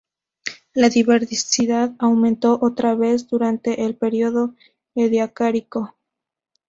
La 0.73 0.89
diversidad 0.89 1.91
aumentó 1.99 2.57
otra 2.59 2.95
vez 2.95 3.27
durante 3.27 3.85
el 3.85 3.95
Período 3.95 4.55
Ediacárico. 4.95 5.95